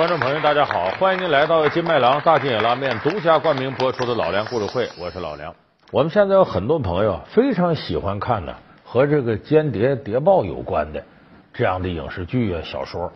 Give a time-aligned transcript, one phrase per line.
[0.00, 5.54] 观众朋友，大家好，欢迎您来到金麦郎大金野拉面独家冠名播出的《老梁故事会》，我是老梁。
[5.92, 11.04] 我们现在有很多朋友非常喜欢看呢和这个间谍谍报有关的
[11.52, 13.12] 这样的影视剧啊、小说。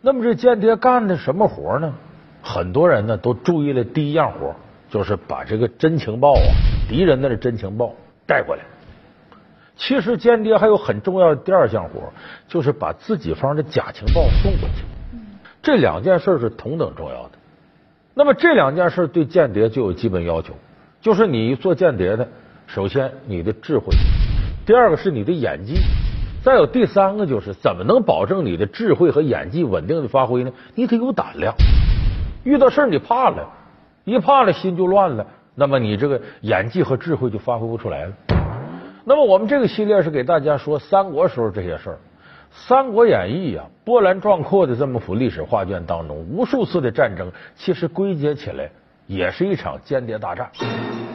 [0.00, 1.94] 那么这间谍干的什么活呢？
[2.42, 4.52] 很多人呢都注意了第一样活，
[4.88, 6.50] 就是把这个真情报啊，
[6.88, 7.94] 敌人的真情报
[8.26, 8.62] 带过来。
[9.76, 12.12] 其实间谍还有很重要的第二项活，
[12.48, 14.79] 就是把自己方的假情报送过去。
[15.62, 17.30] 这两件事是同等重要的。
[18.14, 20.54] 那么这两件事对间谍就有基本要求，
[21.00, 22.26] 就是你做间谍的，
[22.66, 23.86] 首先你的智慧，
[24.66, 25.74] 第二个是你的演技，
[26.42, 30.52] 再有第三个就是怎么能保证你的智慧和演技稳定的发挥呢？
[30.74, 31.54] 你得有胆量。
[32.42, 33.48] 遇到事儿你怕了，
[34.04, 38.12] 一怕了心就乱了，那么你这个演技和智慧就发挥不出来了。
[39.04, 41.92] 那么我们这个系列是给大家说三国时候这些事儿。
[42.52, 48.68] 《三国演义》啊，波澜壮阔的这么幅历史画卷当中，无数次的战争，其实归结起来
[49.06, 50.50] 也是一场间谍大战。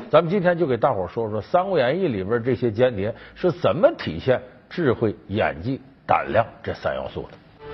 [0.09, 7.29] 咱们今天就给大伙说说《三国演义》里边这些间谍是怎么体现智慧、演技、胆量这三要素的。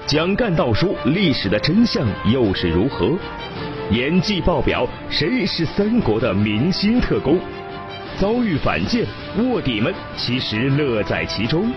[0.08, 3.12] 蒋干道书历史的真相又是如何？
[3.92, 7.38] 演技爆表，谁是三国的明星特工？
[8.18, 9.06] 遭遇反间，
[9.38, 11.72] 卧底们其实乐在其中。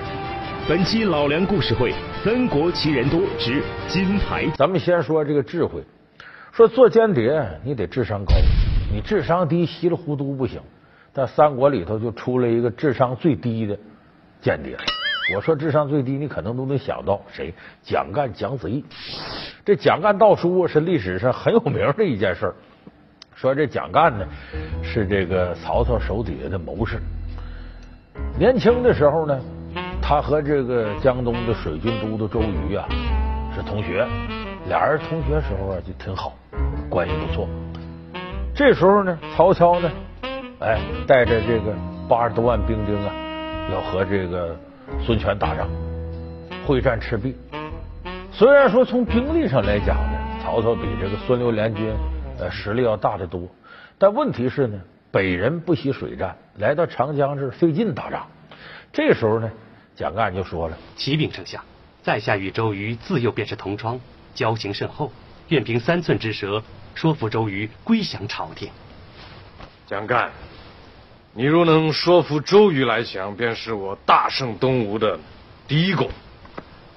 [0.67, 1.93] 本期老梁故事会
[2.25, 5.85] 《三国奇人多之金牌》，咱们先说这个智慧。
[6.53, 8.33] 说做间谍，你得智商高，
[8.91, 10.59] 你智商低，稀里糊涂不行。
[11.13, 13.79] 但三国里头就出了一个智商最低的
[14.41, 14.75] 间谍。
[15.37, 17.53] 我说智商最低，你可能都能想到谁？
[17.83, 18.83] 蒋干、蒋子义。
[19.67, 22.55] 这蒋干盗书是历史上很有名的一件事儿。
[23.35, 24.27] 说这蒋干呢，
[24.83, 26.99] 是这个曹操手底下的谋士。
[28.39, 29.39] 年轻的时候呢。
[30.07, 32.87] 他和这个江东的水军都督周瑜啊
[33.57, 34.07] 是同学，
[34.69, 36.35] 俩人同学时候啊就挺好，
[36.91, 37.49] 关系不错。
[38.55, 39.91] 这时候呢，曹操呢，
[40.61, 41.75] 哎，带着这个
[42.07, 43.15] 八十多万兵丁啊，
[43.73, 44.55] 要和这个
[45.07, 45.67] 孙权打仗，
[46.67, 47.35] 会战赤壁。
[48.31, 51.95] 虽然说从兵力上来讲呢，曹操比这个孙刘联军
[52.39, 53.49] 呃实力要大得多，
[53.97, 54.79] 但问题是呢，
[55.11, 58.27] 北人不习水战，来到长江这费劲打仗。
[58.93, 59.51] 这时候呢。
[59.97, 61.65] 蒋干就说了：“启禀丞相，
[62.03, 64.01] 在下与周瑜自幼便是同窗，
[64.35, 65.13] 交情甚厚，
[65.49, 66.63] 愿凭三寸之舌
[66.95, 68.71] 说服周瑜归降朝廷。”
[69.87, 70.33] 蒋干，
[71.33, 75.19] 你若能说服周瑜来降，便是我大胜东吴的
[75.69, 76.11] 第一功，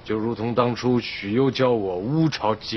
[0.04, 2.76] 就如同当初许攸教我乌巢结